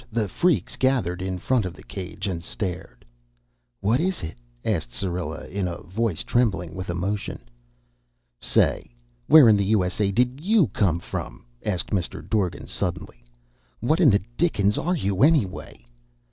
[0.11, 3.05] The freaks gathered in front of the cage and stared.
[3.81, 7.39] "What is it?" asked Syrilla in a voice trembling with emotion.
[8.39, 8.95] "Say!
[9.27, 10.11] Where in the U.S.A.
[10.11, 12.27] did you come from?" asked Mr.
[12.27, 13.23] Dorgan suddenly.
[13.79, 15.85] "What in the dickens are you, anyway?"